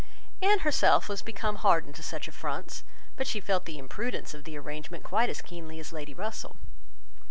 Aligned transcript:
Anne 0.41 0.57
herself 0.61 1.07
was 1.07 1.21
become 1.21 1.57
hardened 1.57 1.93
to 1.93 2.01
such 2.01 2.27
affronts; 2.27 2.83
but 3.17 3.27
she 3.27 3.39
felt 3.39 3.65
the 3.65 3.77
imprudence 3.77 4.33
of 4.33 4.45
the 4.45 4.57
arrangement 4.57 5.03
quite 5.03 5.29
as 5.29 5.43
keenly 5.43 5.79
as 5.79 5.93
Lady 5.93 6.15
Russell. 6.15 6.55